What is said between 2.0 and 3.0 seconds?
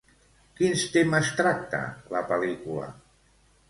la pel·lícula?